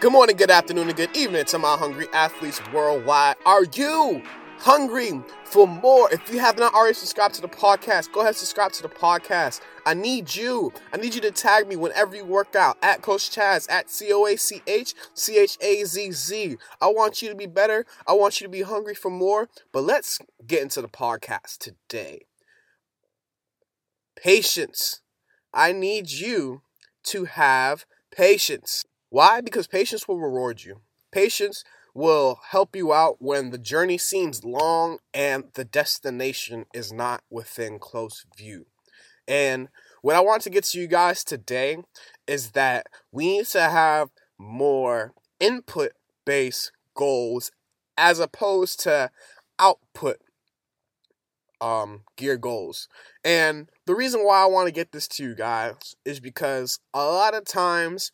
[0.00, 3.34] Good morning, good afternoon, and good evening to my hungry athletes worldwide.
[3.44, 4.22] Are you
[4.58, 6.08] hungry for more?
[6.12, 8.88] If you have not already subscribed to the podcast, go ahead and subscribe to the
[8.88, 9.60] podcast.
[9.84, 10.72] I need you.
[10.92, 14.12] I need you to tag me whenever you work out at Coach Chaz at C
[14.12, 16.58] O A C H C H A Z Z.
[16.80, 17.84] I want you to be better.
[18.06, 19.48] I want you to be hungry for more.
[19.72, 22.26] But let's get into the podcast today.
[24.14, 25.00] Patience.
[25.52, 26.62] I need you
[27.06, 28.84] to have patience.
[29.10, 29.40] Why?
[29.40, 30.80] Because patience will reward you.
[31.10, 37.22] Patience will help you out when the journey seems long and the destination is not
[37.30, 38.66] within close view.
[39.26, 39.68] And
[40.02, 41.78] what I want to get to you guys today
[42.26, 45.92] is that we need to have more input
[46.24, 47.50] based goals
[47.96, 49.10] as opposed to
[49.58, 50.18] output
[51.60, 52.88] um gear goals.
[53.24, 57.04] And the reason why I want to get this to you guys is because a
[57.04, 58.12] lot of times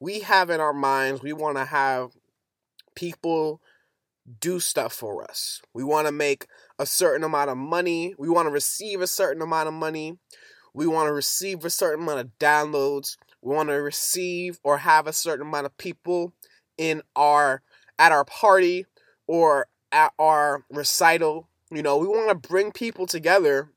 [0.00, 2.12] we have in our minds we want to have
[2.94, 3.60] people
[4.40, 5.60] do stuff for us.
[5.74, 6.46] We want to make
[6.78, 8.14] a certain amount of money.
[8.18, 10.18] We want to receive a certain amount of money.
[10.74, 13.16] We want to receive a certain amount of downloads.
[13.42, 16.32] We want to receive or have a certain amount of people
[16.78, 17.62] in our
[17.98, 18.86] at our party
[19.26, 21.48] or at our recital.
[21.70, 23.70] You know, we want to bring people together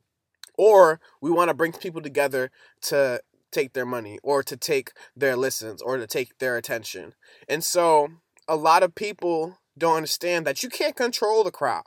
[0.58, 2.52] or we want to bring people together
[2.84, 3.22] to
[3.54, 7.14] take their money or to take their listens or to take their attention.
[7.48, 8.10] And so
[8.48, 11.84] a lot of people don't understand that you can't control the crowd.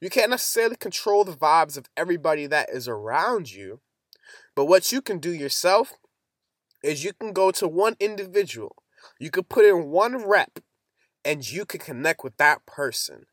[0.00, 3.80] You can't necessarily control the vibes of everybody that is around you.
[4.54, 5.94] But what you can do yourself
[6.82, 8.76] is you can go to one individual,
[9.18, 10.60] you can put in one rep,
[11.24, 13.26] and you can connect with that person.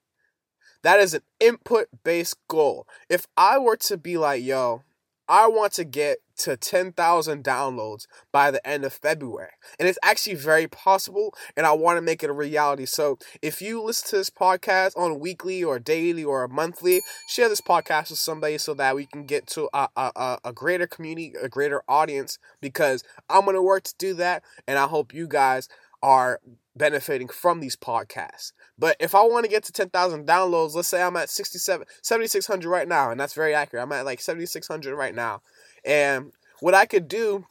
[0.83, 2.87] That is an input based goal.
[3.09, 4.83] If I were to be like, yo,
[5.27, 9.51] I want to get to 10,000 downloads by the end of February.
[9.79, 12.85] And it's actually very possible, and I want to make it a reality.
[12.85, 17.61] So if you listen to this podcast on weekly or daily or monthly, share this
[17.61, 21.47] podcast with somebody so that we can get to a, a, a greater community, a
[21.47, 25.69] greater audience, because I'm going to work to do that, and I hope you guys
[26.03, 26.39] are
[26.75, 28.51] benefiting from these podcasts.
[28.77, 32.69] But if I want to get to 10,000 downloads, let's say I'm at 67 7600
[32.69, 33.83] right now and that's very accurate.
[33.83, 35.41] I'm at like 7600 right now.
[35.85, 37.45] And what I could do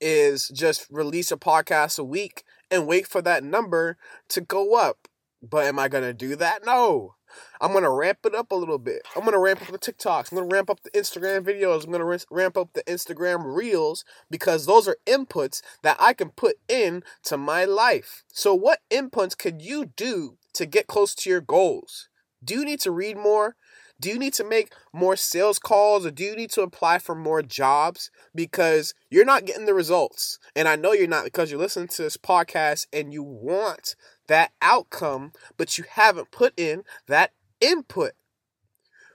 [0.00, 3.96] is just release a podcast a week and wait for that number
[4.28, 5.08] to go up.
[5.42, 6.64] But am I going to do that?
[6.64, 7.15] No.
[7.60, 9.02] I'm to ramp it up a little bit.
[9.14, 10.32] I'm to ramp up the TikToks.
[10.32, 11.84] I'm to ramp up the Instagram videos.
[11.84, 16.56] I'm to ramp up the Instagram reels because those are inputs that I can put
[16.68, 18.24] in to my life.
[18.28, 22.08] So what inputs could you do to get close to your goals?
[22.44, 23.56] Do you need to read more?
[23.98, 27.14] Do you need to make more sales calls or do you need to apply for
[27.14, 28.10] more jobs?
[28.34, 30.38] Because you're not getting the results.
[30.54, 33.96] And I know you're not because you're listening to this podcast and you want
[34.28, 38.12] that outcome, but you haven't put in that input.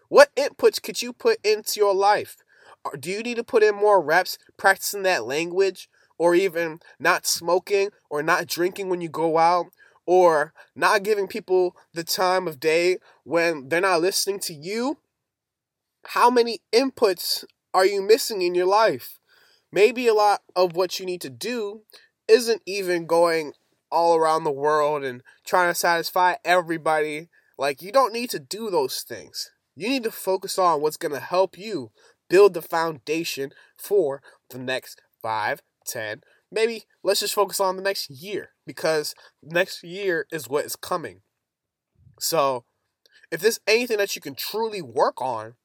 [0.09, 2.37] What inputs could you put into your life?
[2.99, 7.89] Do you need to put in more reps practicing that language, or even not smoking,
[8.09, 9.67] or not drinking when you go out,
[10.05, 14.97] or not giving people the time of day when they're not listening to you?
[16.07, 19.19] How many inputs are you missing in your life?
[19.71, 21.81] Maybe a lot of what you need to do
[22.27, 23.53] isn't even going
[23.91, 27.29] all around the world and trying to satisfy everybody.
[27.57, 29.51] Like, you don't need to do those things.
[29.75, 31.91] You need to focus on what's going to help you
[32.29, 38.09] build the foundation for the next five, ten, maybe let's just focus on the next
[38.09, 41.21] year because next year is what is coming.
[42.19, 42.65] So,
[43.31, 45.55] if there's anything that you can truly work on,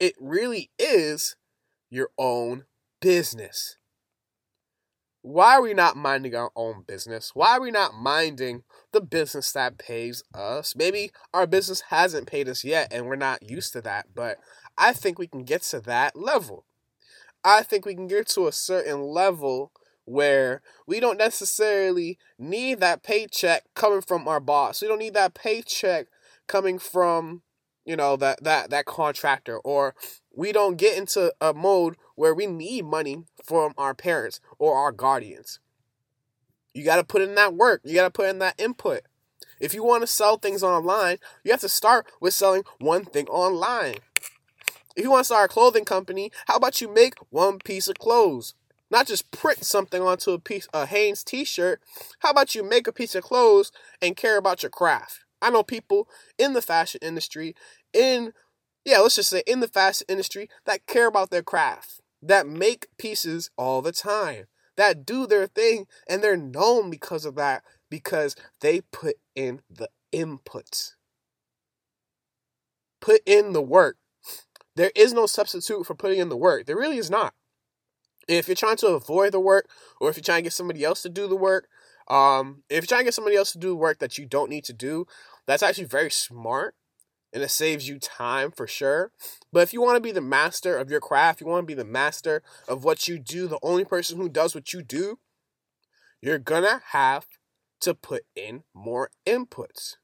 [0.00, 1.36] it really is
[1.90, 2.64] your own
[3.00, 3.76] business.
[5.26, 7.30] Why are we not minding our own business?
[7.32, 8.62] Why are we not minding
[8.92, 10.76] the business that pays us?
[10.76, 14.36] Maybe our business hasn't paid us yet and we're not used to that, but
[14.76, 16.66] I think we can get to that level.
[17.42, 19.72] I think we can get to a certain level
[20.04, 24.82] where we don't necessarily need that paycheck coming from our boss.
[24.82, 26.08] We don't need that paycheck
[26.48, 27.40] coming from,
[27.84, 29.94] you know, that that that contractor or
[30.32, 34.92] we don't get into a mode where we need money from our parents or our
[34.92, 35.60] guardians.
[36.72, 37.80] You got to put in that work.
[37.84, 39.02] You got to put in that input.
[39.60, 43.26] If you want to sell things online, you have to start with selling one thing
[43.28, 43.96] online.
[44.96, 47.98] If you want to start a clothing company, how about you make one piece of
[47.98, 48.54] clothes?
[48.90, 51.80] Not just print something onto a piece a Hanes t-shirt.
[52.20, 55.23] How about you make a piece of clothes and care about your craft?
[55.44, 56.08] I know people
[56.38, 57.54] in the fashion industry,
[57.92, 58.32] in
[58.84, 62.88] yeah, let's just say in the fashion industry that care about their craft, that make
[62.98, 64.46] pieces all the time,
[64.76, 69.88] that do their thing, and they're known because of that, because they put in the
[70.12, 70.92] inputs.
[73.00, 73.98] Put in the work.
[74.76, 76.66] There is no substitute for putting in the work.
[76.66, 77.34] There really is not.
[78.26, 79.68] If you're trying to avoid the work,
[80.00, 81.68] or if you're trying to get somebody else to do the work,
[82.08, 84.64] um, if you're trying to get somebody else to do work that you don't need
[84.64, 85.06] to do,
[85.46, 86.74] that's actually very smart
[87.32, 89.10] and it saves you time for sure.
[89.52, 91.74] But if you want to be the master of your craft, you want to be
[91.74, 95.18] the master of what you do, the only person who does what you do,
[96.22, 97.26] you're gonna have
[97.80, 99.96] to put in more inputs.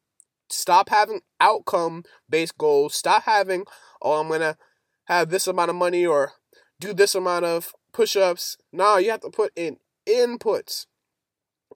[0.51, 2.95] Stop having outcome based goals.
[2.95, 3.65] Stop having,
[4.03, 4.59] oh, I'm gonna
[5.05, 6.33] have this amount of money or
[6.81, 8.59] do this amount of push ups.
[8.73, 10.87] No, you have to put in inputs.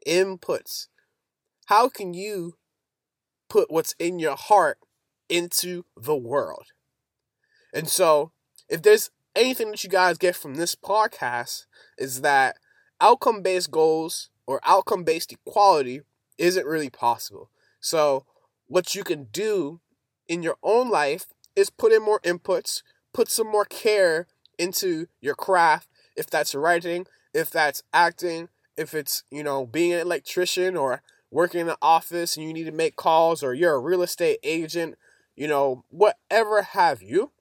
[0.06, 0.88] Inputs.
[1.67, 2.56] How can you
[3.49, 4.79] put what's in your heart
[5.29, 6.67] into the world?
[7.73, 8.32] And so,
[8.69, 11.67] if there's anything that you guys get from this podcast,
[11.99, 12.56] is that
[13.00, 16.02] outcome based goals or outcome based equality
[16.38, 17.50] isn't really possible.
[17.81, 18.26] So,
[18.67, 19.81] what you can do
[20.29, 21.26] in your own life
[21.56, 22.82] is put in more inputs,
[23.12, 24.26] put some more care
[24.58, 30.00] into your craft, if that's writing, if that's acting, if it's, you know, being an
[30.00, 31.02] electrician or
[31.34, 34.38] working in the office and you need to make calls or you're a real estate
[34.44, 34.94] agent,
[35.34, 37.32] you know, whatever have you,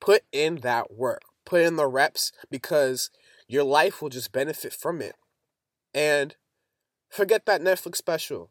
[0.00, 1.22] put in that work.
[1.46, 3.10] Put in the reps because
[3.48, 5.14] your life will just benefit from it.
[5.94, 6.36] And
[7.08, 8.50] forget that Netflix special.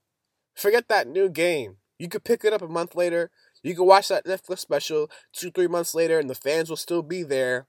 [0.55, 1.77] Forget that new game.
[1.99, 3.29] You could pick it up a month later.
[3.61, 7.03] You could watch that Netflix special two, three months later, and the fans will still
[7.03, 7.67] be there.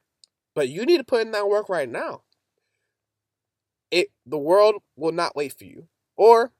[0.55, 2.22] But you need to put in that work right now.
[3.90, 5.88] It the world will not wait for you.
[6.16, 6.52] Or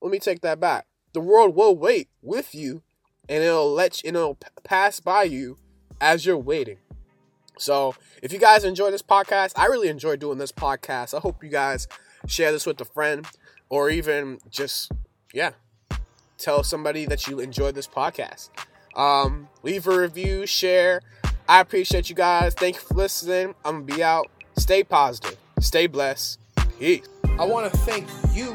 [0.00, 0.86] let me take that back.
[1.12, 2.82] The world will wait with you
[3.28, 5.58] and it'll let you, and it'll pass by you
[6.00, 6.78] as you're waiting.
[7.58, 11.14] So, if you guys enjoy this podcast, I really enjoy doing this podcast.
[11.14, 11.86] I hope you guys
[12.26, 13.26] share this with a friend
[13.68, 14.90] or even just
[15.32, 15.52] yeah,
[16.38, 18.50] tell somebody that you enjoyed this podcast.
[18.96, 21.00] Um, leave a review, share.
[21.48, 22.54] I appreciate you guys.
[22.54, 23.54] Thank you for listening.
[23.64, 24.28] I'm gonna be out.
[24.56, 25.36] Stay positive.
[25.60, 26.38] Stay blessed.
[26.78, 27.06] Peace.
[27.38, 28.54] I want to thank you